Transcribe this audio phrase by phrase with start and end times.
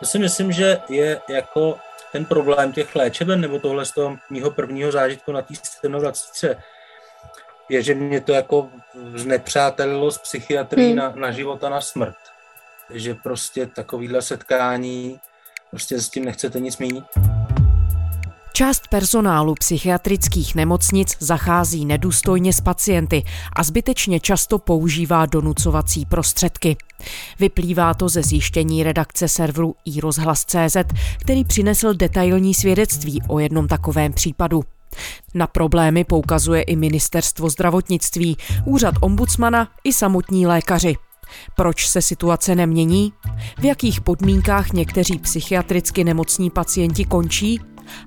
[0.00, 1.78] To si myslím, že je jako
[2.12, 6.56] ten problém těch léčeben, nebo tohle z toho mého prvního zážitku na té 27
[7.68, 8.70] je, že mě to jako
[9.14, 10.96] znepřátelilo s psychiatrií hmm.
[10.96, 12.16] na, na život a na smrt.
[12.90, 15.20] Že prostě takovýhle setkání,
[15.70, 17.04] prostě s tím nechcete nic měnit.
[18.56, 23.24] Část personálu psychiatrických nemocnic zachází nedůstojně s pacienty
[23.56, 26.76] a zbytečně často používá donucovací prostředky.
[27.40, 30.76] Vyplývá to ze zjištění redakce serveru iRozhlas.cz,
[31.20, 34.64] který přinesl detailní svědectví o jednom takovém případu.
[35.34, 40.96] Na problémy poukazuje i ministerstvo zdravotnictví, úřad ombudsmana i samotní lékaři.
[41.56, 43.12] Proč se situace nemění?
[43.58, 47.60] V jakých podmínkách někteří psychiatricky nemocní pacienti končí?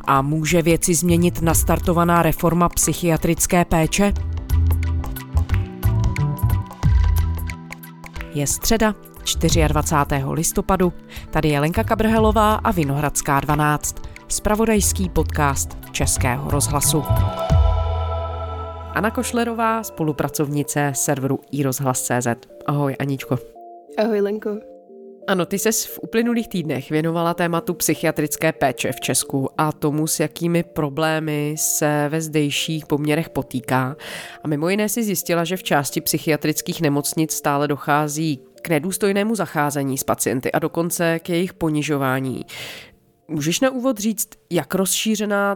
[0.05, 4.13] A může věci změnit nastartovaná reforma psychiatrické péče?
[8.33, 8.95] Je středa,
[9.67, 10.23] 24.
[10.31, 10.93] listopadu.
[11.31, 13.95] Tady je Lenka Kabrhelová a Vinohradská 12.
[14.27, 17.03] Spravodajský podcast Českého rozhlasu.
[18.93, 22.27] Anna Košlerová, spolupracovnice serveru iRozhlas.cz.
[22.65, 23.37] Ahoj Aničko.
[23.97, 24.76] Ahoj Lenko.
[25.27, 30.19] Ano, ty ses v uplynulých týdnech věnovala tématu psychiatrické péče v Česku a tomu, s
[30.19, 33.95] jakými problémy se ve zdejších poměrech potýká.
[34.43, 39.97] A mimo jiné si zjistila, že v části psychiatrických nemocnic stále dochází k nedůstojnému zacházení
[39.97, 42.45] s pacienty a dokonce k jejich ponižování.
[43.27, 45.55] Můžeš na úvod říct, jak rozšířená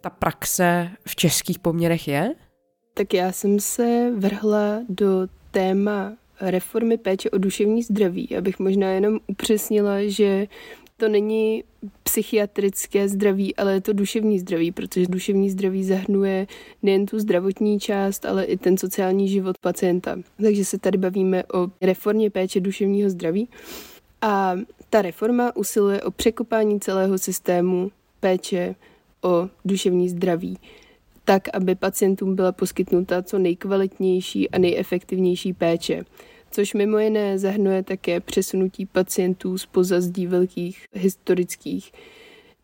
[0.00, 2.34] ta praxe v českých poměrech je?
[2.94, 9.18] Tak já jsem se vrhla do téma reformy péče o duševní zdraví, abych možná jenom
[9.26, 10.46] upřesnila, že
[10.96, 11.64] to není
[12.02, 16.46] psychiatrické zdraví, ale je to duševní zdraví, protože duševní zdraví zahrnuje
[16.82, 20.16] nejen tu zdravotní část, ale i ten sociální život pacienta.
[20.42, 23.48] Takže se tady bavíme o reformě péče duševního zdraví.
[24.22, 24.56] A
[24.90, 28.74] ta reforma usiluje o překopání celého systému péče
[29.22, 30.58] o duševní zdraví,
[31.30, 36.04] tak, aby pacientům byla poskytnuta co nejkvalitnější a nejefektivnější péče
[36.50, 41.92] což mimo jiné zahrnuje také přesunutí pacientů z pozazdí velkých historických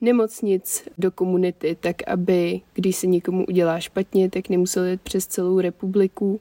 [0.01, 5.61] nemocnic do komunity, tak aby, když se někomu udělá špatně, tak nemusel jít přes celou
[5.61, 6.41] republiku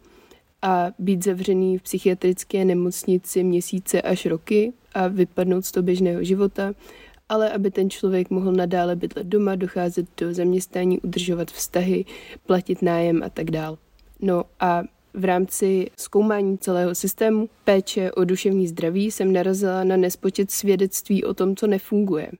[0.62, 6.74] a být zavřený v psychiatrické nemocnici měsíce až roky a vypadnout z toho běžného života,
[7.30, 12.06] ale aby ten člověk mohl nadále bydlet doma, docházet do zaměstnání, udržovat vztahy,
[12.46, 13.78] platit nájem a tak dál.
[14.22, 20.52] No a v rámci zkoumání celého systému péče o duševní zdraví jsem narazila na nespočet
[20.52, 22.32] svědectví o tom, co nefunguje.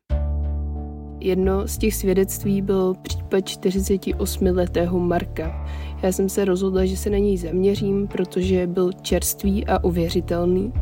[1.20, 5.68] Jedno z těch svědectví byl případ 48-letého Marka.
[6.04, 10.74] Já jsem se rozhodla, že se na něj zaměřím, protože byl čerstvý a ověřitelný.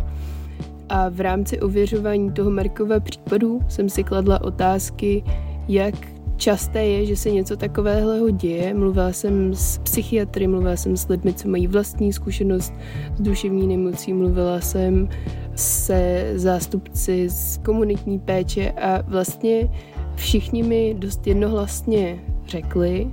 [0.93, 5.23] A v rámci ověřování toho Markova případu jsem si kladla otázky,
[5.67, 5.95] jak
[6.37, 8.73] Časté je, že se něco takového děje.
[8.73, 12.73] Mluvila jsem s psychiatry, mluvila jsem s lidmi, co mají vlastní zkušenost
[13.17, 15.09] s duševní nemocí, mluvila jsem
[15.55, 19.69] se zástupci z komunitní péče a vlastně
[20.15, 23.07] všichni mi dost jednohlasně řekli,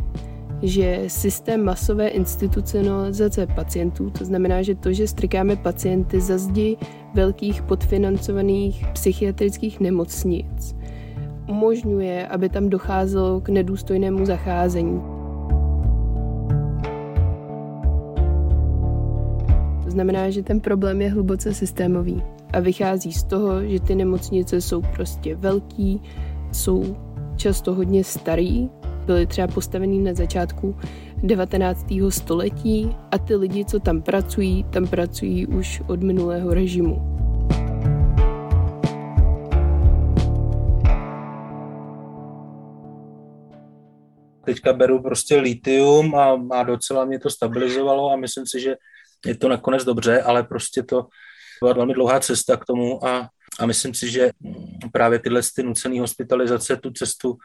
[0.63, 6.77] že systém masové institucionalizace pacientů, to znamená, že to, že strkáme pacienty za zdi
[7.15, 10.77] velkých podfinancovaných psychiatrických nemocnic,
[11.49, 15.01] umožňuje, aby tam docházelo k nedůstojnému zacházení.
[19.85, 22.23] To znamená, že ten problém je hluboce systémový
[22.53, 26.03] a vychází z toho, že ty nemocnice jsou prostě velký,
[26.53, 26.97] jsou
[27.37, 28.71] často hodně starý,
[29.11, 30.77] byly třeba postavený na začátku
[31.23, 31.87] 19.
[32.09, 37.07] století a ty lidi, co tam pracují, tam pracují už od minulého režimu.
[44.45, 48.77] teďka beru prostě litium a, a docela mě to stabilizovalo a myslím si, že
[49.27, 51.07] je to nakonec dobře, ale prostě to
[51.63, 53.29] byla velmi dlouhá cesta k tomu a,
[53.61, 54.31] a myslím si, že
[54.93, 57.39] právě tyhle ty nucené hospitalizace tu cestu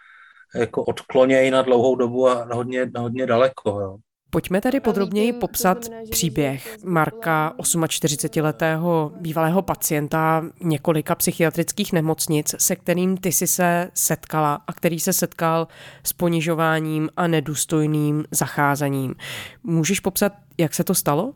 [0.55, 3.69] jako odklonějí na dlouhou dobu a na hodně, na hodně daleko.
[3.81, 3.97] Jo.
[4.29, 5.77] Pojďme tady podrobněji popsat
[6.11, 14.73] příběh Marka, 48-letého bývalého pacienta několika psychiatrických nemocnic, se kterým ty si se setkala a
[14.73, 15.67] který se setkal
[16.03, 19.15] s ponižováním a nedůstojným zacházením.
[19.63, 21.33] Můžeš popsat, jak se to stalo?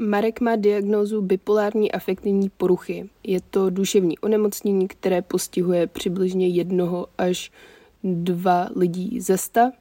[0.00, 3.08] Marek má diagnózu bipolární afektivní poruchy.
[3.22, 7.50] Je to duševní onemocnění, které postihuje přibližně jednoho až
[8.04, 9.72] dva lidí ze sta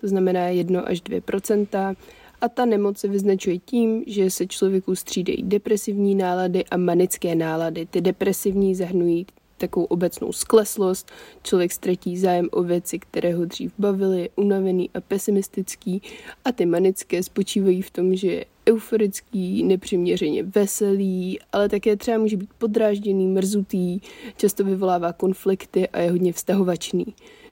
[0.00, 1.96] to znamená 1 až 2%
[2.40, 7.86] a ta nemoc se vyznačuje tím, že se člověku střídají depresivní nálady a manické nálady.
[7.86, 9.26] Ty depresivní zahrnují
[9.58, 11.10] takovou obecnou skleslost,
[11.42, 16.02] člověk ztratí zájem o věci, které ho dřív bavily, je unavený a pesimistický
[16.44, 22.36] a ty manické spočívají v tom, že je euforický, nepřiměřeně veselý, ale také třeba může
[22.36, 24.00] být podrážděný, mrzutý,
[24.36, 27.06] často vyvolává konflikty a je hodně vztahovačný.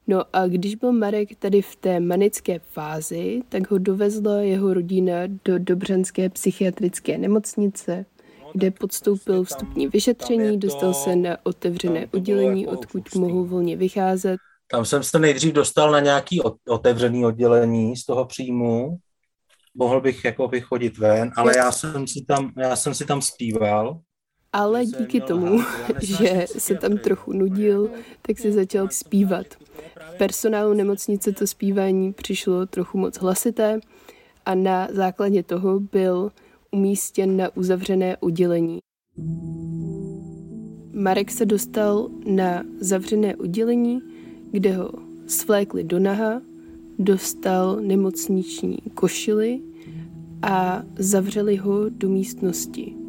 [0.06, 5.15] No a když byl Marek tady v té manické fázi, tak ho dovezla jeho rodina
[5.45, 8.06] do Dobřanské psychiatrické nemocnice,
[8.53, 14.37] kde podstoupil prostě vstupní vyšetření, dostal se na otevřené oddělení, jako odkud mohl volně vycházet.
[14.71, 18.99] Tam jsem se nejdřív dostal na nějaký otevřený oddělení z toho příjmu,
[19.75, 24.01] mohl bych jako vychodit ven, ale já jsem si tam, já jsem si tam zpíval.
[24.55, 25.61] Ale díky tomu,
[26.03, 27.91] že se tam trochu nudil,
[28.23, 29.47] tak si začal zpívat.
[30.15, 33.81] V personálu nemocnice to zpívání přišlo trochu moc hlasité
[34.47, 36.31] a na základě toho byl
[36.71, 38.79] umístěn na uzavřené oddělení.
[40.93, 44.01] Marek se dostal na zavřené oddělení,
[44.51, 44.91] kde ho
[45.27, 46.43] svlékli do naha,
[46.99, 49.61] dostal nemocniční košily
[50.43, 53.04] a zavřeli ho do místnosti.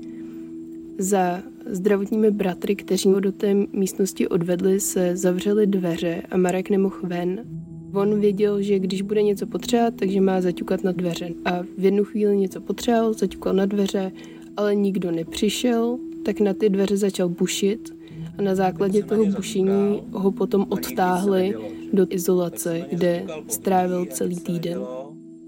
[0.97, 6.95] Za zdravotními bratry, kteří ho do té místnosti odvedli, se zavřely dveře a Marek nemohl
[7.03, 7.45] ven.
[7.93, 11.29] On věděl, že když bude něco potřebovat, takže má zaťukat na dveře.
[11.45, 14.11] A v jednu chvíli něco potřeboval, zaťukal na dveře,
[14.57, 17.95] ale nikdo nepřišel, tak na ty dveře začal bušit
[18.37, 21.55] a na základě toho bušení ho potom odtáhli
[21.93, 24.79] do izolace, kde strávil celý týden.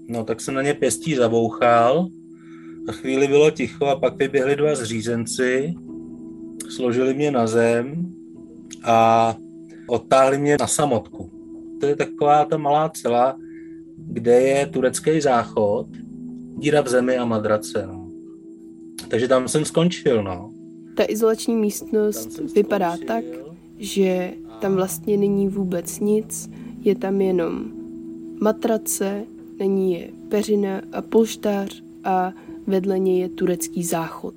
[0.08, 2.08] No tak jsem na ně pěstí zabouchal
[2.88, 5.74] a chvíli bylo ticho a pak vyběhli dva zřízenci,
[6.68, 8.14] složili mě na zem
[8.84, 9.36] a
[9.86, 11.30] odtáhli mě na samotku.
[11.80, 13.36] To je taková ta malá cela,
[13.96, 15.86] kde je turecký záchod,
[16.56, 17.86] díra v zemi a madrace.
[17.86, 18.08] No.
[19.08, 20.22] Takže tam jsem skončil.
[20.22, 20.52] No.
[20.96, 23.24] Ta izolační místnost vypadá tak,
[23.78, 26.50] že tam vlastně není vůbec nic,
[26.80, 27.72] je tam jenom
[28.40, 29.24] matrace,
[29.58, 32.32] není je peřina a polštář a
[32.68, 34.34] vedle něj je turecký záchod.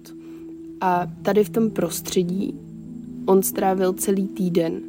[0.81, 2.53] A tady v tom prostředí
[3.25, 4.81] on strávil celý týden.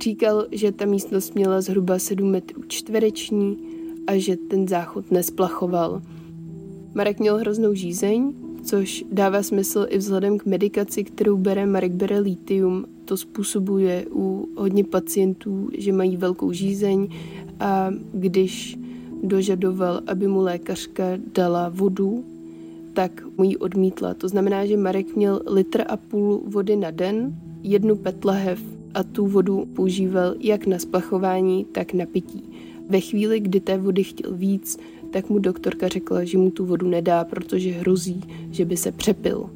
[0.00, 3.58] Říkal, že ta místnost měla zhruba 7 metrů čtvereční
[4.06, 6.02] a že ten záchod nesplachoval.
[6.94, 8.32] Marek měl hroznou žízeň,
[8.64, 11.66] což dává smysl i vzhledem k medikaci, kterou bere.
[11.66, 17.08] Marek bere litium, to způsobuje u hodně pacientů, že mají velkou žízeň
[17.60, 18.78] a když
[19.22, 21.04] dožadoval, aby mu lékařka
[21.34, 22.24] dala vodu,
[22.92, 24.14] tak mu ji odmítla.
[24.14, 28.60] To znamená, že Marek měl litr a půl vody na den, jednu petlahev
[28.94, 32.44] a tu vodu používal jak na splachování, tak na pití.
[32.88, 34.78] Ve chvíli, kdy té vody chtěl víc,
[35.10, 39.50] tak mu doktorka řekla, že mu tu vodu nedá, protože hrozí, že by se přepil.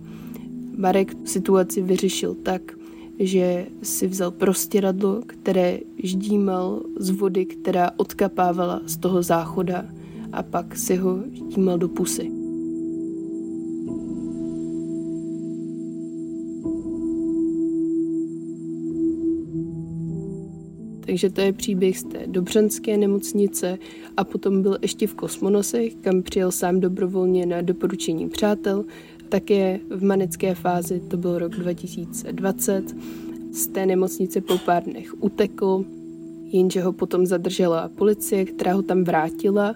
[0.76, 2.72] Marek situaci vyřešil tak,
[3.18, 9.84] že si vzal prostěradlo, které ždímal z vody, která odkapávala z toho záchoda
[10.32, 12.35] a pak si ho ždímal do pusy.
[21.06, 23.78] Takže to je příběh z té Dobřanské nemocnice
[24.16, 28.84] a potom byl ještě v Kosmonosech, kam přijel sám dobrovolně na doporučení přátel.
[29.28, 32.96] Také v manické fázi, to byl rok 2020,
[33.52, 35.84] z té nemocnice po pár dnech utekl,
[36.44, 39.74] jenže ho potom zadržela policie, která ho tam vrátila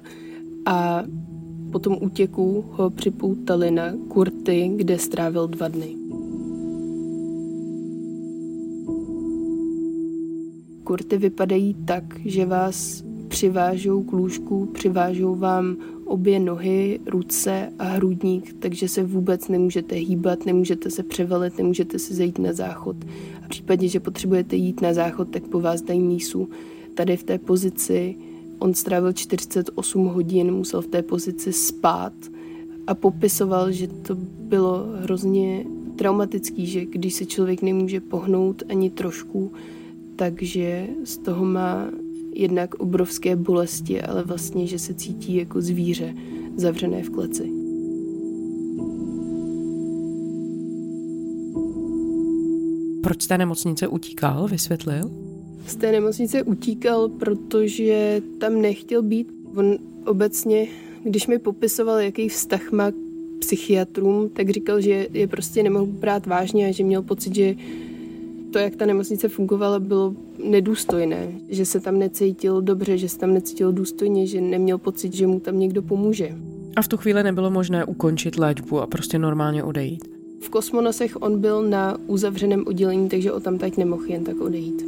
[0.66, 1.04] a
[1.72, 5.99] po tom útěku ho připoutali na kurty, kde strávil dva dny.
[10.90, 18.56] Kurty vypadají tak, že vás přivážou k lůžku, přivážou vám obě nohy, ruce a hrudník,
[18.58, 22.96] takže se vůbec nemůžete hýbat, nemůžete se převelit, nemůžete se zajít na záchod.
[23.42, 26.48] A v případě, že potřebujete jít na záchod, tak po vás dají mísu.
[26.94, 28.16] Tady v té pozici
[28.58, 32.12] on strávil 48 hodin, musel v té pozici spát
[32.86, 35.64] a popisoval, že to bylo hrozně
[35.96, 39.52] traumatický, že když se člověk nemůže pohnout ani trošku,
[40.20, 41.90] takže z toho má
[42.32, 46.14] jednak obrovské bolesti, ale vlastně, že se cítí jako zvíře
[46.56, 47.50] zavřené v kleci.
[53.02, 55.10] Proč z té nemocnice utíkal, vysvětlil?
[55.66, 59.28] Z té nemocnice utíkal, protože tam nechtěl být.
[59.56, 60.66] On obecně,
[61.04, 62.94] když mi popisoval, jaký vztah má k
[63.38, 67.54] psychiatrům, tak říkal, že je prostě nemohl brát vážně a že měl pocit, že
[68.50, 70.14] to, jak ta nemocnice fungovala, bylo
[70.44, 75.26] nedůstojné, že se tam necítil dobře, že se tam necítil důstojně, že neměl pocit, že
[75.26, 76.36] mu tam někdo pomůže.
[76.76, 80.04] A v tu chvíli nebylo možné ukončit léčbu a prostě normálně odejít?
[80.40, 84.84] V kosmonosech on byl na uzavřeném oddělení, takže o tam teď nemohl jen tak odejít.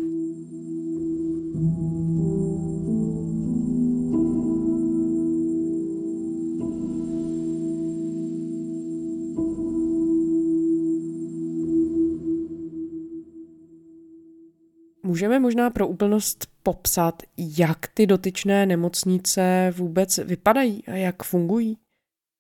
[15.23, 21.76] Můžeme možná pro úplnost popsat, jak ty dotyčné nemocnice vůbec vypadají a jak fungují?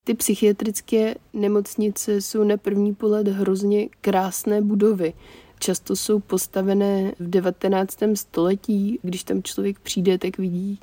[0.04, 5.12] Ty psychiatrické nemocnice jsou na první pohled hrozně krásné budovy.
[5.58, 7.98] Často jsou postavené v 19.
[8.14, 8.98] století.
[9.02, 10.80] Když tam člověk přijde, tak vidí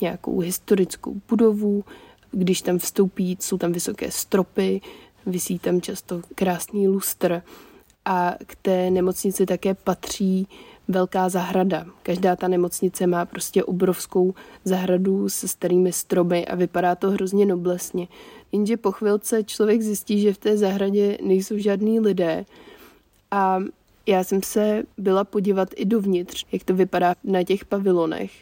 [0.00, 1.84] nějakou historickou budovu.
[2.30, 4.80] Když tam vstoupí, jsou tam vysoké stropy,
[5.26, 7.42] visí tam často krásný lustr.
[8.04, 10.48] A k té nemocnici také patří
[10.90, 11.86] velká zahrada.
[12.02, 18.08] Každá ta nemocnice má prostě obrovskou zahradu se starými stromy a vypadá to hrozně noblesně.
[18.52, 22.44] Jenže po chvilce člověk zjistí, že v té zahradě nejsou žádní lidé
[23.30, 23.62] a
[24.06, 28.32] já jsem se byla podívat i dovnitř, jak to vypadá na těch pavilonech.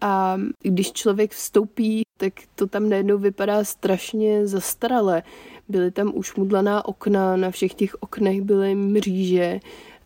[0.00, 5.22] A když člověk vstoupí, tak to tam najednou vypadá strašně zastarale.
[5.68, 9.60] Byly tam ušmudlaná okna, na všech těch oknech byly mříže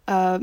[0.07, 0.39] a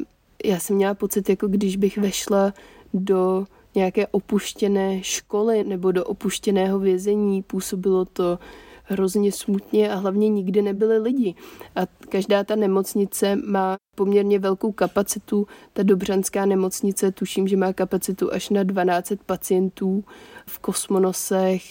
[0.45, 2.53] já jsem měla pocit, jako když bych vešla
[2.93, 7.41] do nějaké opuštěné školy nebo do opuštěného vězení.
[7.41, 8.39] Působilo to
[8.83, 11.35] hrozně smutně a hlavně nikdy nebyly lidi.
[11.75, 15.47] A každá ta nemocnice má poměrně velkou kapacitu.
[15.73, 20.03] Ta Dobřanská nemocnice tuším, že má kapacitu až na 12 pacientů.
[20.45, 21.63] V Kosmonosech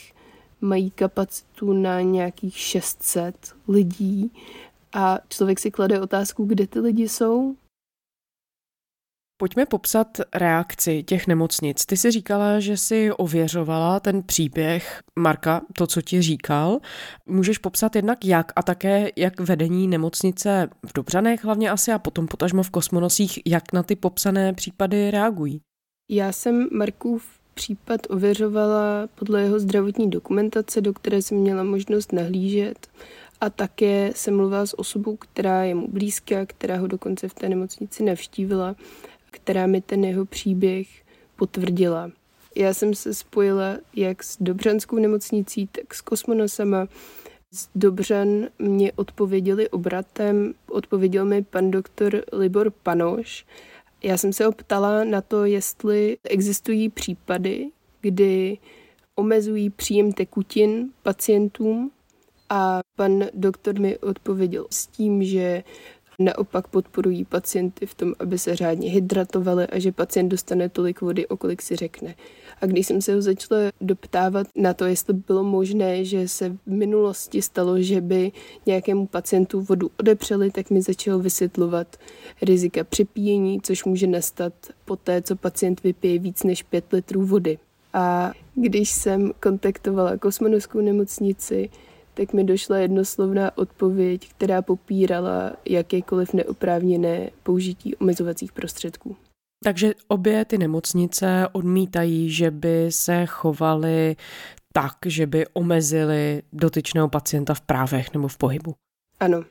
[0.61, 4.33] mají kapacitu na nějakých 600 lidí.
[4.93, 7.55] A člověk si klade otázku, kde ty lidi jsou,
[9.37, 11.87] Pojďme popsat reakci těch nemocnic.
[11.87, 16.79] Ty si říkala, že si ověřovala ten příběh Marka, to, co ti říkal.
[17.27, 22.27] Můžeš popsat jednak jak a také jak vedení nemocnice v Dobřanech hlavně asi a potom
[22.27, 25.61] potažmo v Kosmonosích, jak na ty popsané případy reagují?
[26.11, 27.25] Já jsem Markův
[27.55, 32.89] případ ověřovala podle jeho zdravotní dokumentace, do které jsem měla možnost nahlížet.
[33.41, 37.49] A také jsem mluvila s osobou, která je mu blízká, která ho dokonce v té
[37.49, 38.77] nemocnici navštívila
[39.35, 40.89] která mi ten jeho příběh
[41.37, 42.11] potvrdila.
[42.57, 46.89] Já jsem se spojila jak s Dobřanskou nemocnicí, tak s kosmonosama.
[47.51, 53.47] Z Dobřan mě odpověděli obratem, odpověděl mi pan doktor Libor Panoš.
[54.03, 58.59] Já jsem se optala na to, jestli existují případy, kdy
[59.15, 61.91] omezují příjem tekutin pacientům
[62.51, 65.65] a pan doktor mi odpověděl s tím, že
[66.19, 71.27] naopak podporují pacienty v tom, aby se řádně hydratovali a že pacient dostane tolik vody,
[71.27, 72.15] o kolik si řekne.
[72.61, 76.59] A když jsem se ho začala doptávat na to, jestli bylo možné, že se v
[76.67, 78.33] minulosti stalo, že by
[78.67, 81.97] nějakému pacientu vodu odepřeli, tak mi začal vysvětlovat
[82.43, 84.53] rizika přepíjení, což může nastat
[84.85, 87.59] po té, co pacient vypije víc než 5 litrů vody.
[87.93, 91.71] A když jsem kontaktovala kosmonoskou nemocnici,
[92.15, 99.17] tak mi došla jednoslovná odpověď, která popírala jakékoliv neoprávněné použití omezovacích prostředků.
[99.65, 104.17] Takže obě ty nemocnice odmítají, že by se chovaly
[104.73, 108.75] tak, že by omezili dotyčného pacienta v právech nebo v pohybu.
[109.21, 109.45] Ano.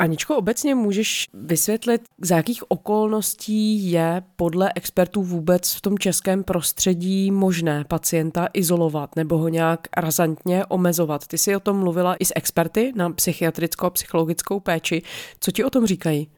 [0.00, 7.30] Aničko, obecně můžeš vysvětlit, za jakých okolností je podle expertů vůbec v tom českém prostředí
[7.30, 11.26] možné pacienta izolovat nebo ho nějak razantně omezovat?
[11.26, 15.02] Ty jsi o tom mluvila i s experty na psychiatrickou a psychologickou péči.
[15.40, 16.28] Co ti o tom říkají?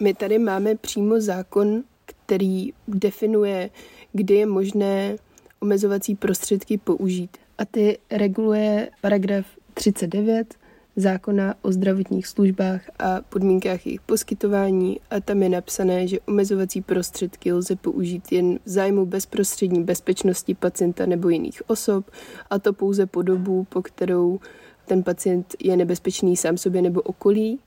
[0.00, 3.70] My tady máme přímo zákon, který definuje,
[4.12, 5.16] kdy je možné
[5.60, 7.36] omezovací prostředky použít.
[7.58, 10.54] A ty reguluje paragraf 39
[10.96, 17.52] zákona o zdravotních službách a podmínkách jejich poskytování a tam je napsané, že omezovací prostředky
[17.52, 22.10] lze použít jen v zájmu bezprostřední bezpečnosti pacienta nebo jiných osob
[22.50, 24.40] a to pouze po dobu, po kterou
[24.86, 27.58] ten pacient je nebezpečný sám sobě nebo okolí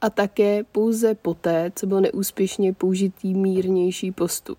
[0.00, 4.58] a také pouze poté, co byl neúspěšně použitý mírnější postup.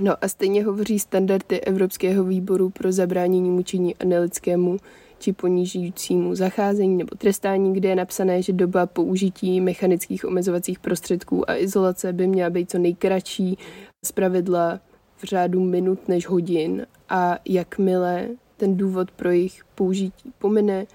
[0.00, 4.76] No a stejně hovoří standardy Evropského výboru pro zabránění mučení a nelidskému
[5.20, 11.56] či ponížujícímu zacházení nebo trestání, kde je napsané, že doba použití mechanických omezovacích prostředků a
[11.56, 13.58] izolace by měla být co nejkratší,
[14.04, 14.80] zpravidla
[15.16, 20.86] v řádu minut než hodin a jakmile ten důvod pro jejich použití pomine,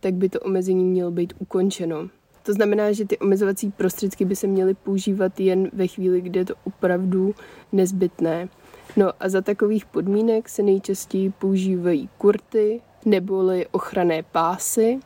[0.00, 2.08] tak by to omezení mělo být ukončeno.
[2.42, 6.44] To znamená, že ty omezovací prostředky by se měly používat jen ve chvíli, kdy je
[6.44, 7.34] to opravdu
[7.72, 8.48] nezbytné.
[8.96, 14.98] No a za takových podmínek se nejčastěji používají kurty neboli ochranné pásy.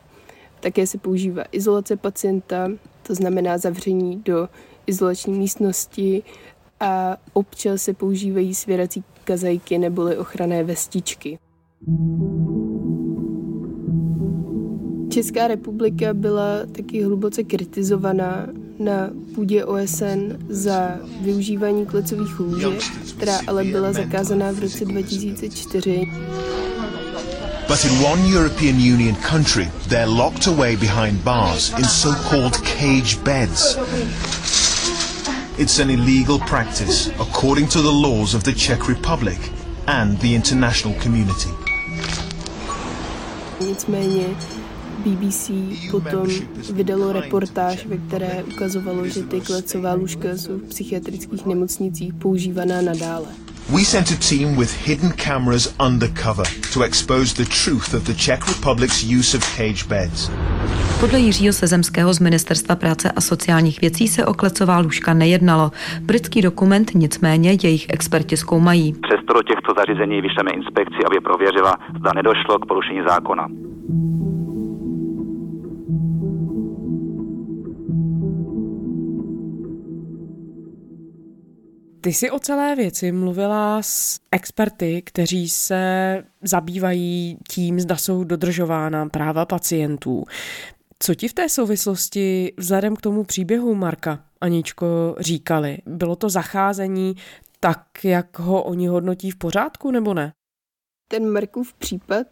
[0.59, 2.69] Také se používá izolace pacienta,
[3.03, 4.49] to znamená zavření do
[4.87, 6.23] izolační místnosti
[6.79, 11.39] a občas se používají svěrací kazajky neboli ochranné vestičky.
[15.09, 18.47] Česká republika byla taky hluboce kritizovaná
[18.79, 22.79] na půdě OSN za využívání klecových lůžek,
[23.17, 26.01] která ale byla zakázaná v roce 2004.
[27.67, 33.75] But in one European Union country, they're locked away behind bars in so-called cage beds.
[35.57, 39.37] It's an illegal practice according to the laws of the Czech Republic
[39.87, 41.49] and the international community.
[43.67, 44.25] Nicméně
[45.05, 45.51] BBC
[45.91, 46.27] potom
[46.73, 53.27] vydalo reportáž, ve které ukazovalo, že ty klecová lůžka jsou v psychiatrických nemocnicích používaná nadále.
[53.75, 58.47] We sent a team with hidden cameras undercover to expose the truth of the Czech
[58.47, 60.31] Republic's use of cage beds.
[60.99, 65.71] Podle Jiřího Sezemského z Ministerstva práce a sociálních věcí se o klecová lůžka nejednalo.
[66.01, 68.93] Britský dokument nicméně jejich experti zkoumají.
[68.93, 73.47] Přesto do těchto zařízení vyšleme inspekci, aby prověřila, zda nedošlo k porušení zákona.
[82.07, 89.09] Ty jsi o celé věci mluvila s experty, kteří se zabývají tím, zda jsou dodržována
[89.09, 90.23] práva pacientů.
[90.99, 95.77] Co ti v té souvislosti vzhledem k tomu příběhu Marka Aničko říkali?
[95.85, 97.15] Bylo to zacházení
[97.59, 100.33] tak, jak ho oni hodnotí v pořádku, nebo ne?
[101.07, 102.27] Ten Markův případ,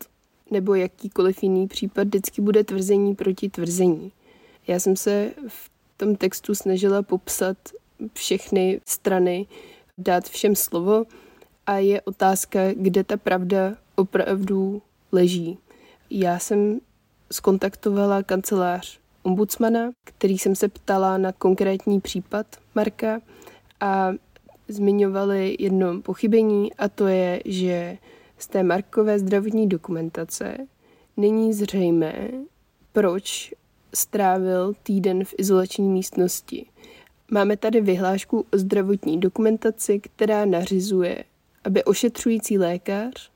[0.52, 4.12] nebo jakýkoliv jiný případ, vždycky bude tvrzení proti tvrzení.
[4.68, 7.58] Já jsem se v tom textu snažila popsat
[8.14, 9.46] všechny strany,
[9.98, 11.06] dát všem slovo
[11.66, 14.82] a je otázka, kde ta pravda opravdu
[15.12, 15.58] leží.
[16.10, 16.80] Já jsem
[17.32, 23.22] skontaktovala kancelář ombudsmana, který jsem se ptala na konkrétní případ Marka
[23.80, 24.12] a
[24.68, 27.98] zmiňovali jedno pochybení a to je, že
[28.38, 30.58] z té Markové zdravotní dokumentace
[31.18, 32.32] není zřejmé,
[32.92, 33.54] proč
[33.94, 36.66] strávil týden v izolační místnosti.
[37.32, 41.24] Máme tady vyhlášku o zdravotní dokumentaci, která nařizuje,
[41.64, 43.32] aby ošetřující lékař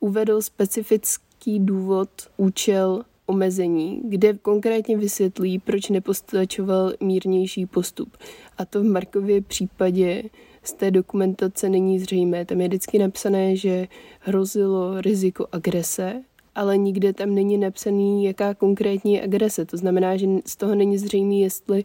[0.00, 8.16] uvedl specifický důvod, účel omezení, kde konkrétně vysvětlí, proč nepostačoval mírnější postup.
[8.58, 10.22] A to v Markově případě
[10.62, 12.44] z té dokumentace není zřejmé.
[12.44, 13.88] Tam je vždycky napsané, že
[14.20, 16.22] hrozilo riziko agrese,
[16.54, 19.64] ale nikde tam není napsaný, jaká konkrétní agrese.
[19.64, 21.84] To znamená, že z toho není zřejmé, jestli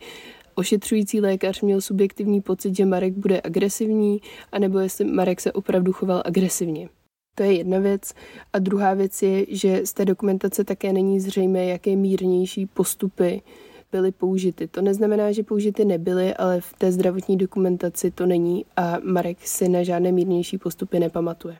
[0.55, 6.23] ošetřující lékař měl subjektivní pocit, že Marek bude agresivní, anebo jestli Marek se opravdu choval
[6.25, 6.89] agresivně.
[7.35, 8.13] To je jedna věc.
[8.53, 13.41] A druhá věc je, že z té dokumentace také není zřejmé, jaké mírnější postupy
[13.91, 14.67] byly použity.
[14.67, 19.69] To neznamená, že použity nebyly, ale v té zdravotní dokumentaci to není a Marek si
[19.69, 21.57] na žádné mírnější postupy nepamatuje.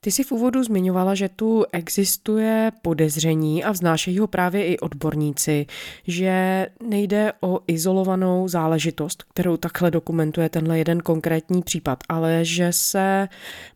[0.00, 5.66] Ty jsi v úvodu zmiňovala, že tu existuje podezření a vznášejí ho právě i odborníci,
[6.06, 13.28] že nejde o izolovanou záležitost, kterou takhle dokumentuje tenhle jeden konkrétní případ, ale že se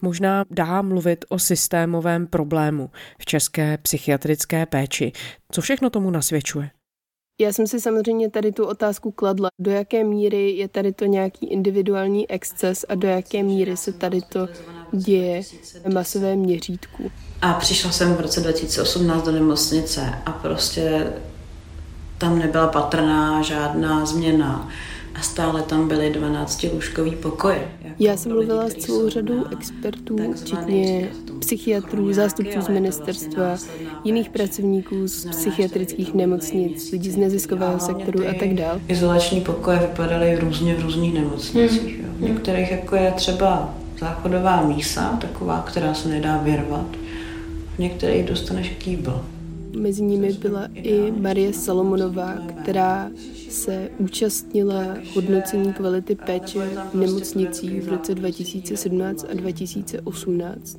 [0.02, 5.12] možná dá mluvit o systémovém problému v české psychiatrické péči.
[5.52, 6.70] Co všechno tomu nasvědčuje?
[7.40, 11.46] Já jsem si samozřejmě tady tu otázku kladla, do jaké míry je tady to nějaký
[11.46, 14.48] individuální exces a do jaké míry se tady to
[14.92, 15.42] děje
[15.86, 17.10] v masovém měřítku.
[17.42, 21.12] A přišla jsem v roce 2018 do nemocnice a prostě
[22.18, 24.68] tam nebyla patrná žádná změna
[25.14, 27.70] a stále tam byly 12 lůžkový pokoje.
[27.82, 33.56] Jako Já jsem mluvila s celou řadou expertů, včetně psychiatrů, zástupců z ministerstva,
[34.04, 38.80] jiných pracovníků z psychiatrických nemocnic, lidí z neziskového sektoru a tak dále.
[38.88, 42.00] Izolační pokoje vypadaly různě v různých nemocnicích.
[42.00, 42.14] Hmm.
[42.16, 46.86] V některých jako je třeba záchodová mísa, taková, která se nedá vyrvat.
[47.74, 49.24] V některých dostaneš kýbl.
[49.76, 53.10] Mezi nimi byla i Marie Salomonová, která
[53.50, 54.84] se účastnila
[55.14, 60.78] hodnocení kvality péče v nemocnicích v roce 2017 a 2018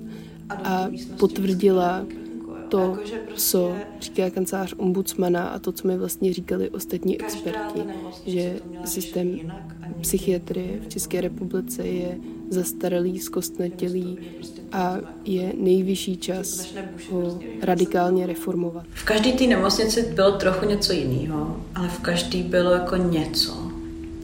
[0.50, 0.88] a
[1.20, 2.06] potvrdila
[2.70, 2.98] to,
[3.36, 7.82] co říká kancelář ombudsmana a to, co mi vlastně říkali ostatní experti,
[8.26, 9.40] že systém
[10.02, 12.18] psychiatrie v České republice je
[12.52, 14.18] zastaralý, zkostnatělý
[14.72, 16.74] a je nejvyšší čas
[17.12, 18.86] ho radikálně reformovat.
[18.94, 23.72] V každé té nemocnici bylo trochu něco jiného, ale v každé bylo jako něco.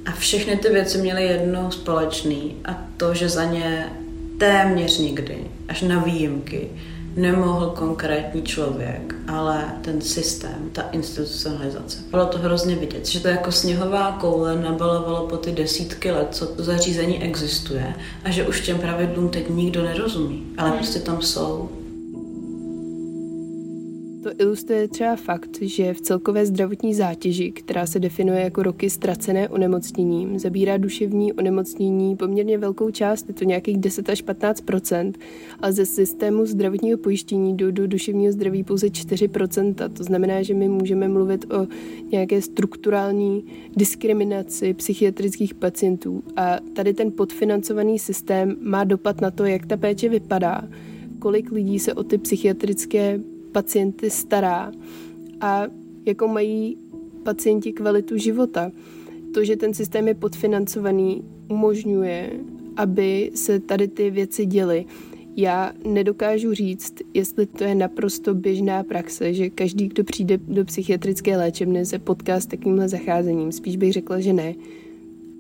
[0.06, 3.94] A všechny ty věci měly jedno společný a to, že za ně
[4.38, 5.38] téměř nikdy,
[5.68, 6.70] až na výjimky,
[7.18, 11.98] nemohl konkrétní člověk, ale ten systém, ta institucionalizace.
[12.12, 16.48] Bylo to hrozně vidět, že to jako sněhová koule nabalovalo po ty desítky let, co
[16.48, 21.70] to zařízení existuje a že už těm pravidlům teď nikdo nerozumí, ale prostě tam jsou
[24.28, 29.50] to ilustruje třeba fakt, že v celkové zdravotní zátěži, která se definuje jako roky ztracené
[29.50, 35.14] onemocněním, zabírá duševní onemocnění poměrně velkou část, je to nějakých 10 až 15%
[35.60, 40.70] ale ze systému zdravotního pojištění jdou do duševního zdraví pouze 4% To znamená, že my
[40.70, 41.68] můžeme mluvit o
[42.12, 46.24] nějaké strukturální diskriminaci psychiatrických pacientů.
[46.36, 50.68] A tady ten podfinancovaný systém má dopad na to, jak ta péče vypadá,
[51.20, 53.20] kolik lidí se o ty psychiatrické
[53.58, 54.72] pacienty stará
[55.42, 55.66] a
[56.06, 56.78] jakou mají
[57.24, 58.72] pacienti kvalitu života.
[59.34, 62.32] To, že ten systém je podfinancovaný, umožňuje,
[62.76, 64.86] aby se tady ty věci děly.
[65.36, 71.38] Já nedokážu říct, jestli to je naprosto běžná praxe, že každý, kdo přijde do psychiatrické
[71.38, 73.52] léčebny, se potká s takovýmhle zacházením.
[73.52, 74.56] Spíš bych řekla, že ne.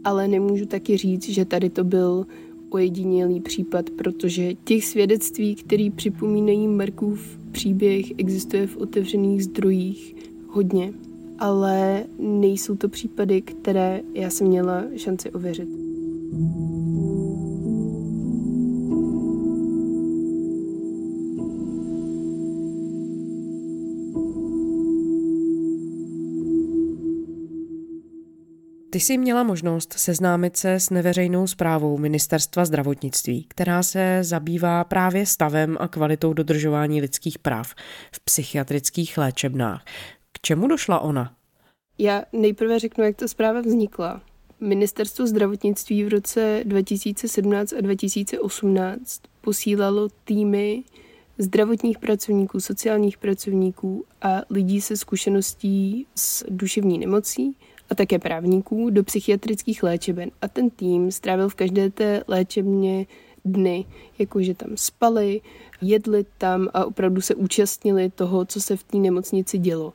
[0.03, 2.25] Ale nemůžu taky říct, že tady to byl
[2.69, 10.15] ojedinělý případ, protože těch svědectví, které připomínají Markův příběh, existuje v otevřených zdrojích
[10.47, 10.93] hodně,
[11.39, 15.69] ale nejsou to případy, které já jsem měla šanci ověřit.
[28.97, 35.25] Ty jsi měla možnost seznámit se s neveřejnou zprávou Ministerstva zdravotnictví, která se zabývá právě
[35.25, 37.75] stavem a kvalitou dodržování lidských práv
[38.11, 39.83] v psychiatrických léčebnách.
[40.31, 41.33] K čemu došla ona?
[41.97, 44.21] Já nejprve řeknu, jak ta zpráva vznikla.
[44.59, 50.83] Ministerstvo zdravotnictví v roce 2017 a 2018 posílalo týmy
[51.37, 57.57] zdravotních pracovníků, sociálních pracovníků a lidí se zkušeností s duševní nemocí
[57.89, 60.31] a také právníků do psychiatrických léčeben.
[60.41, 63.05] A ten tým strávil v každé té léčebně
[63.45, 63.85] dny,
[64.19, 65.41] jakože tam spali,
[65.81, 69.93] jedli tam a opravdu se účastnili toho, co se v té nemocnici dělo.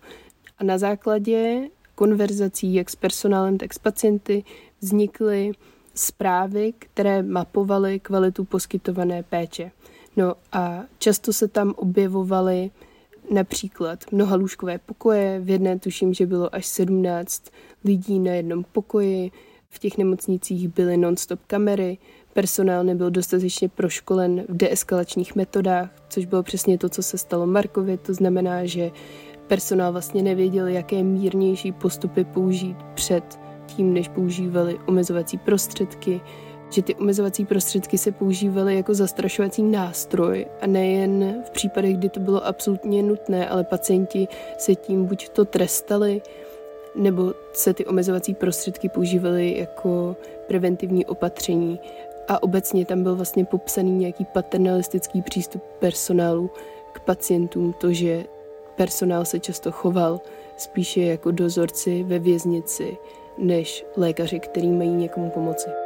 [0.58, 4.44] A na základě konverzací jak s personálem, tak s pacienty
[4.80, 5.52] vznikly
[5.94, 9.70] zprávy, které mapovaly kvalitu poskytované péče.
[10.16, 12.70] No a často se tam objevovaly
[13.32, 17.42] například mnoha lůžkové pokoje, v jedné tuším, že bylo až 17
[17.84, 19.30] lidí na jednom pokoji,
[19.70, 21.98] v těch nemocnicích byly non-stop kamery,
[22.32, 27.96] personál nebyl dostatečně proškolen v deeskalačních metodách, což bylo přesně to, co se stalo Markovi,
[27.96, 28.90] to znamená, že
[29.46, 36.20] personál vlastně nevěděl, jaké mírnější postupy použít před tím, než používali omezovací prostředky,
[36.72, 42.20] že ty omezovací prostředky se používaly jako zastrašovací nástroj a nejen v případech, kdy to
[42.20, 46.22] bylo absolutně nutné, ale pacienti se tím buď to trestali,
[46.94, 51.80] nebo se ty omezovací prostředky používaly jako preventivní opatření.
[52.28, 56.50] A obecně tam byl vlastně popsaný nějaký paternalistický přístup personálu
[56.92, 58.24] k pacientům, to, že
[58.76, 60.20] personál se často choval
[60.56, 62.96] spíše jako dozorci ve věznici,
[63.38, 65.81] než lékaři, který mají někomu pomoci.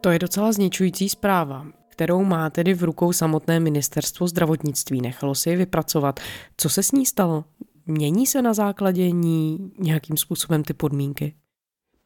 [0.00, 5.00] To je docela zničující zpráva, kterou má tedy v rukou samotné ministerstvo zdravotnictví.
[5.00, 6.20] Nechalo si ji vypracovat.
[6.56, 7.44] Co se s ní stalo?
[7.86, 11.34] Mění se na základě ní nějakým způsobem ty podmínky?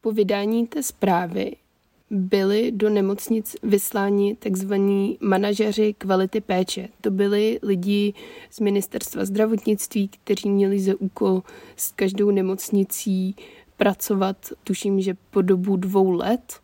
[0.00, 1.57] Po vydání té zprávy
[2.11, 6.88] byli do nemocnic vysláni takzvaní manažeři kvality péče.
[7.00, 8.14] To byli lidi
[8.50, 11.42] z ministerstva zdravotnictví, kteří měli za úkol
[11.76, 13.37] s každou nemocnicí
[13.76, 16.62] pracovat, tuším, že po dobu dvou let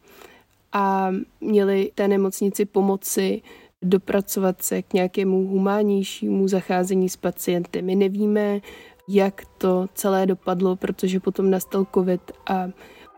[0.79, 1.11] a
[1.41, 3.43] měli té nemocnici pomoci
[3.83, 7.83] dopracovat se k nějakému humánnějšímu zacházení s pacienty.
[7.83, 8.61] My nevíme,
[9.09, 12.69] jak to celé dopadlo, protože potom nastal covid a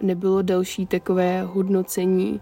[0.03, 2.41] nebylo další takové hodnocení.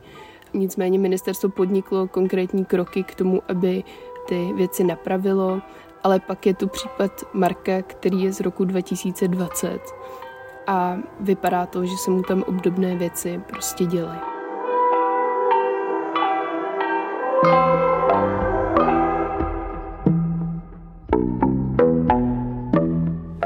[0.54, 3.84] Nicméně ministerstvo podniklo konkrétní kroky k tomu, aby
[4.28, 5.60] ty věci napravilo,
[6.02, 9.80] ale pak je tu případ Marka, který je z roku 2020
[10.66, 14.37] a vypadá to, že se mu tam obdobné věci prostě dělají.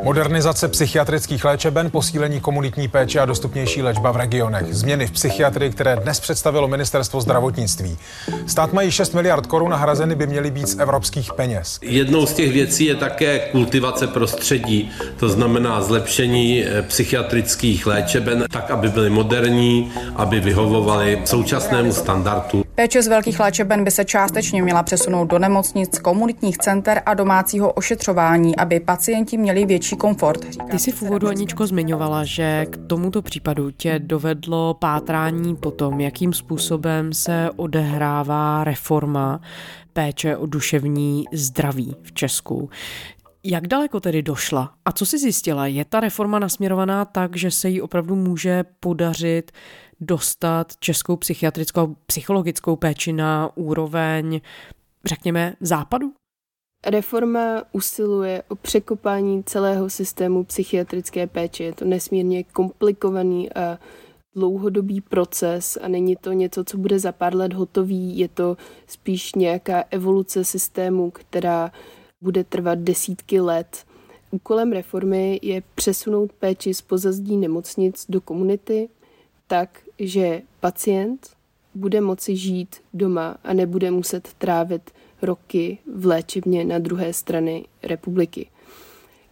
[0.05, 4.75] Modernizace psychiatrických léčeben, posílení komunitní péče a dostupnější léčba v regionech.
[4.75, 7.99] Změny v psychiatrii, které dnes představilo ministerstvo zdravotnictví.
[8.47, 11.79] Stát mají 6 miliard korun nahrazeny by měly být z evropských peněz.
[11.83, 18.71] Jednou z těch věcí je také kultivace prostředí, to znamená zlepšení eh, psychiatrických léčeben tak,
[18.71, 22.65] aby byly moderní, aby vyhovovaly současnému standardu.
[22.75, 27.73] Péče z velkých léčeben by se částečně měla přesunout do nemocnic, komunitních center a domácího
[27.73, 30.47] ošetřování, aby pacienti měli větší komfort.
[30.71, 36.01] Ty jsi v úvodu, Aničko, zmiňovala, že k tomuto případu tě dovedlo pátrání po tom,
[36.01, 39.41] jakým způsobem se odehrává reforma
[39.93, 42.71] péče o duševní zdraví v Česku.
[43.45, 44.75] Jak daleko tedy došla?
[44.85, 45.67] A co si zjistila?
[45.67, 49.53] Je ta reforma nasměrovaná tak, že se jí opravdu může podařit
[50.01, 54.41] dostat českou psychiatrickou a psychologickou péči na úroveň,
[55.05, 56.13] řekněme, západu?
[56.87, 61.65] Reforma usiluje o překopání celého systému psychiatrické péče.
[61.65, 63.79] Je to nesmírně komplikovaný a
[64.35, 69.35] dlouhodobý proces a není to něco, co bude za pár let hotový, je to spíš
[69.35, 71.73] nějaká evoluce systému, která
[72.21, 73.85] bude trvat desítky let.
[74.31, 78.89] Úkolem reformy je přesunout péči z pozazdí nemocnic do komunity
[79.47, 81.31] tak, že pacient
[81.75, 84.91] bude moci žít doma a nebude muset trávit
[85.23, 88.49] roky v léčebně na druhé strany republiky.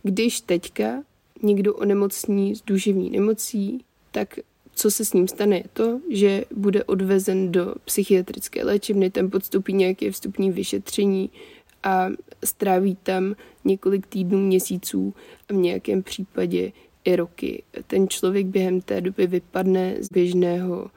[0.03, 1.03] Když teďka
[1.43, 4.39] někdo onemocní z duševní nemocí, tak
[4.75, 9.73] co se s ním stane je to, že bude odvezen do psychiatrické léčebny, tam podstoupí
[9.73, 11.31] nějaké vstupní vyšetření
[11.83, 12.09] a
[12.45, 15.15] stráví tam několik týdnů, měsíců
[15.49, 16.73] a v nějakém případě
[17.05, 17.63] i roky.
[17.87, 20.91] Ten člověk během té doby vypadne z běžného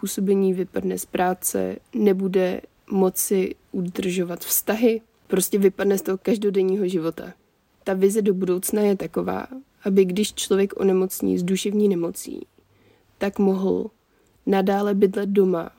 [0.00, 7.32] působení, vypadne z práce, nebude moci udržovat vztahy, prostě vypadne z toho každodenního života.
[7.84, 9.46] Ta vize do budoucna je taková,
[9.84, 12.46] aby když člověk onemocní z duševní nemocí,
[13.18, 13.90] tak mohl
[14.46, 15.70] nadále bydlet doma,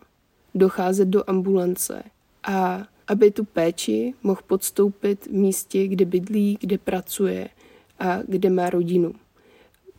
[0.56, 2.04] docházet do ambulance
[2.44, 7.50] a aby tu péči mohl podstoupit v místě, kde bydlí, kde pracuje
[8.00, 9.14] a kde má rodinu.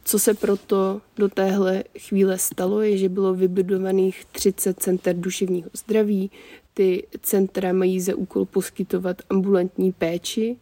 [0.05, 6.31] Co se proto do téhle chvíle stalo, je, že bylo vybudovaných 30 center duševního zdraví.
[6.75, 10.57] Ty centra mají za úkol poskytovat ambulantní péči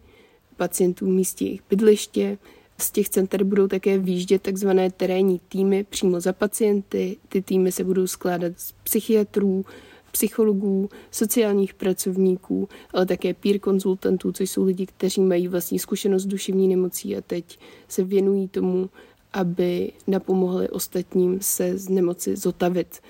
[0.57, 2.39] pacientům v místě jejich bydliště.
[2.79, 7.17] Z těch center budou také výjíždět takzvané terénní týmy přímo za pacienty.
[7.29, 9.65] Ty týmy se budou skládat z psychiatrů,
[10.13, 16.27] psychologů, sociálních pracovníků, ale také peer konzultantů, což jsou lidi, kteří mají vlastní zkušenost s
[16.27, 18.91] duševní nemocí a teď se věnují tomu,
[19.33, 23.01] aby napomohli ostatním se z nemoci zotavit.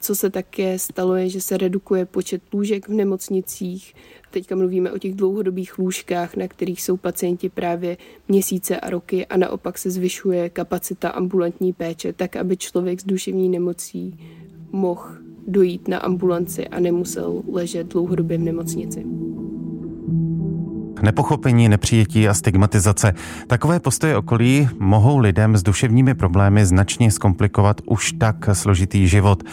[0.00, 3.94] Co se také stalo, je, že se redukuje počet lůžek v nemocnicích.
[4.30, 7.96] Teďka mluvíme o těch dlouhodobých lůžkách, na kterých jsou pacienti právě
[8.28, 13.48] měsíce a roky a naopak se zvyšuje kapacita ambulantní péče, tak aby člověk s duševní
[13.48, 14.18] nemocí
[14.72, 15.08] mohl
[15.46, 19.04] dojít na ambulanci a nemusel ležet dlouhodobě v nemocnici.
[21.02, 23.14] Nepochopení, nepřijetí a stigmatizace.
[23.46, 29.44] Takové postoje okolí mohou lidem s duševními problémy značně zkomplikovat už tak složitý život.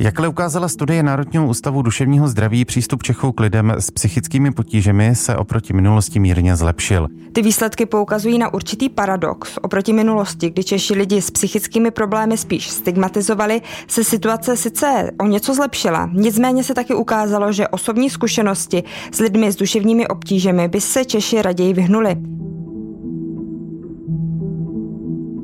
[0.00, 5.36] Jakhle ukázala studie Národního ústavu duševního zdraví, přístup Čechů k lidem s psychickými potížemi se
[5.36, 7.08] oproti minulosti mírně zlepšil.
[7.32, 9.58] Ty výsledky poukazují na určitý paradox.
[9.62, 15.54] Oproti minulosti, kdy Češi lidi s psychickými problémy spíš stigmatizovali, se situace sice o něco
[15.54, 16.10] zlepšila.
[16.12, 18.82] Nicméně se taky ukázalo, že osobní zkušenosti
[19.12, 22.16] s lidmi s duševními obtížemi by se Češi raději vyhnuli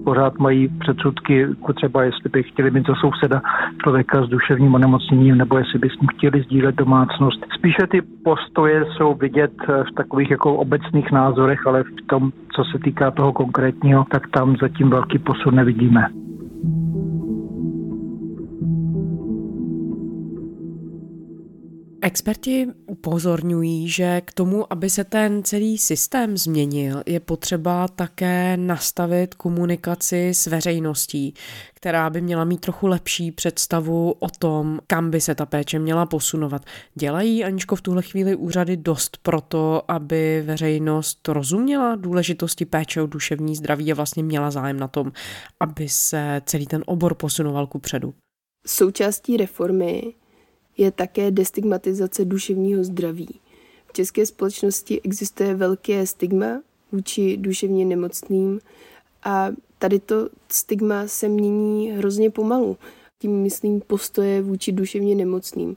[0.05, 3.43] pořád mají předsudky, jako třeba jestli by chtěli mít za souseda
[3.83, 7.47] člověka s duševním onemocněním, nebo jestli by s ním chtěli sdílet domácnost.
[7.59, 12.79] Spíše ty postoje jsou vidět v takových jako obecných názorech, ale v tom, co se
[12.79, 16.24] týká toho konkrétního, tak tam zatím velký posun nevidíme.
[22.07, 29.35] Experti upozorňují, že k tomu, aby se ten celý systém změnil, je potřeba také nastavit
[29.35, 31.35] komunikaci s veřejností,
[31.75, 36.07] která by měla mít trochu lepší představu o tom, kam by se ta péče měla
[36.07, 36.63] posunovat.
[36.95, 43.07] Dělají, Aničko, v tuhle chvíli úřady dost pro to, aby veřejnost rozuměla důležitosti péče o
[43.07, 45.13] duševní zdraví a vlastně měla zájem na tom,
[45.61, 48.15] aby se celý ten obor posunoval ku předu?
[48.67, 50.15] Součástí reformy
[50.77, 53.41] je také destigmatizace duševního zdraví.
[53.87, 58.61] V české společnosti existuje velké stigma vůči duševně nemocným
[59.25, 62.77] a tady to stigma se mění hrozně pomalu.
[63.23, 65.77] Tím myslím postoje vůči duševně nemocným.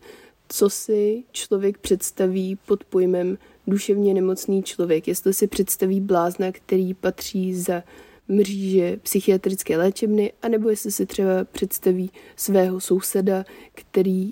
[0.50, 5.08] co si člověk představí pod pojmem duševně nemocný člověk.
[5.08, 7.84] Jestli si představí blázna, který patří za
[8.28, 14.32] mříže psychiatrické léčebny, anebo jestli si třeba představí svého souseda, který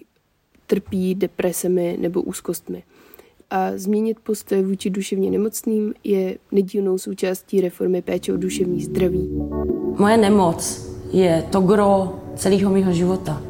[0.68, 2.84] trpí depresemi nebo úzkostmi.
[3.50, 9.30] A změnit postoj vůči duševně nemocným je nedílnou součástí reformy péče o duševní zdraví.
[9.98, 13.42] Moje nemoc je to gro celého mého života.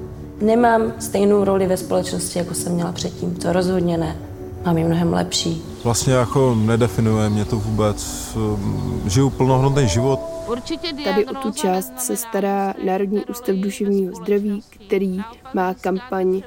[0.42, 3.36] Nemám stejnou roli ve společnosti, jako jsem měla předtím.
[3.36, 4.18] To rozhodně ne.
[4.66, 5.62] Mám je mnohem lepší.
[5.84, 8.30] Vlastně jako nedefinuje mě to vůbec.
[9.08, 10.20] Žiju plnohodnotný život.
[10.52, 15.20] Určitě Tady o tu část se stará Národní ústav duševního zdraví, který
[15.54, 16.42] má kampaň,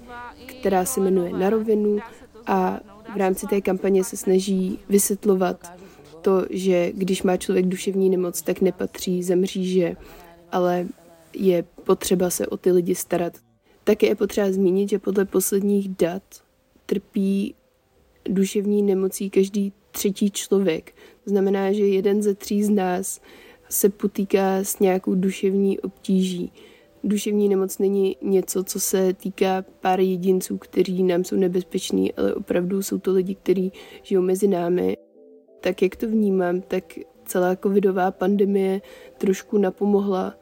[0.68, 1.98] která se jmenuje Na rovinu
[2.46, 2.80] a
[3.14, 5.72] v rámci té kampaně se snaží vysvětlovat
[6.22, 9.96] to, že když má člověk duševní nemoc, tak nepatří za mříže,
[10.52, 10.86] ale
[11.34, 13.32] je potřeba se o ty lidi starat.
[13.84, 16.22] Také je potřeba zmínit, že podle posledních dat
[16.86, 17.54] trpí
[18.28, 20.94] duševní nemocí každý třetí člověk.
[21.24, 23.20] To znamená, že jeden ze tří z nás
[23.68, 26.52] se potýká s nějakou duševní obtíží.
[27.04, 32.82] Duševní nemoc není něco, co se týká pár jedinců, kteří nám jsou nebezpeční, ale opravdu
[32.82, 34.96] jsou to lidi, kteří žijou mezi námi.
[35.60, 36.84] Tak jak to vnímám, tak
[37.26, 38.80] celá covidová pandemie
[39.18, 40.34] trošku napomohla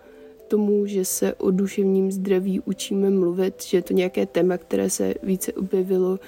[0.48, 5.14] tomu, že se o duševním zdraví učíme mluvit, že je to nějaké téma, které se
[5.22, 6.18] více objevilo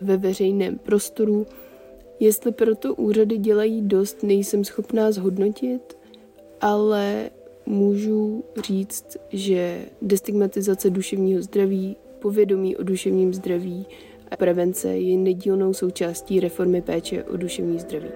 [0.00, 1.46] ve veřejném prostoru.
[2.20, 5.96] Jestli proto úřady dělají dost, nejsem schopná zhodnotit,
[6.60, 7.30] ale
[7.68, 13.86] můžu říct, že destigmatizace duševního zdraví, povědomí o duševním zdraví
[14.30, 18.08] a prevence je nedílnou součástí reformy péče o duševní zdraví.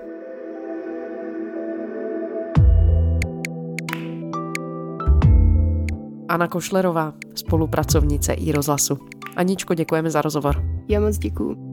[6.29, 8.99] Anna Košlerová, spolupracovnice i rozhlasu.
[9.37, 10.65] Aničko, děkujeme za rozhovor.
[10.89, 11.71] Já moc děkuju.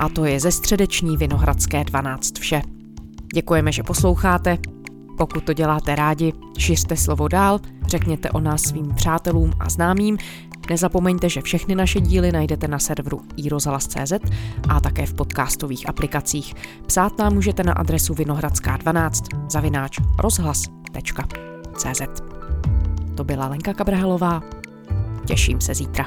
[0.00, 2.62] A to je ze středeční Vinohradské 12 vše.
[3.34, 4.58] Děkujeme, že posloucháte.
[5.16, 10.18] Pokud to děláte rádi, šiřte slovo dál, řekněte o nás svým přátelům a známým.
[10.70, 14.12] Nezapomeňte, že všechny naše díly najdete na serveru iRozhlas.cz
[14.68, 16.54] a také v podcastových aplikacích.
[16.86, 22.02] Psát nám můžete na adresu vinohradská12 zavináč rozhlas.cz.
[23.16, 24.42] To byla Lenka Kabrhelová.
[25.26, 26.06] Těším se zítra.